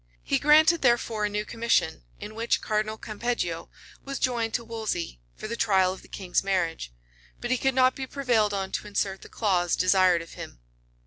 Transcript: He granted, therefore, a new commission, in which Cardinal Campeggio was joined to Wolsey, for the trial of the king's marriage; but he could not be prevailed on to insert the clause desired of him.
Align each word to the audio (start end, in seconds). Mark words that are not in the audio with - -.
He 0.23 0.39
granted, 0.39 0.81
therefore, 0.81 1.25
a 1.25 1.29
new 1.29 1.45
commission, 1.45 2.05
in 2.19 2.33
which 2.33 2.59
Cardinal 2.59 2.97
Campeggio 2.97 3.69
was 4.03 4.17
joined 4.17 4.55
to 4.55 4.63
Wolsey, 4.63 5.21
for 5.35 5.47
the 5.47 5.55
trial 5.55 5.93
of 5.93 6.01
the 6.01 6.07
king's 6.07 6.43
marriage; 6.43 6.91
but 7.39 7.51
he 7.51 7.57
could 7.59 7.75
not 7.75 7.93
be 7.93 8.07
prevailed 8.07 8.51
on 8.51 8.71
to 8.71 8.87
insert 8.87 9.21
the 9.21 9.29
clause 9.29 9.75
desired 9.75 10.23
of 10.23 10.33
him. 10.33 10.59